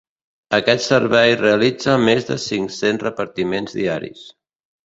Aquest 0.57 0.81
servei 0.85 1.33
realitza 1.41 1.97
més 2.07 2.27
de 2.31 2.39
cinc-cents 2.47 3.07
repartiments 3.07 3.81
diaris. 3.83 4.27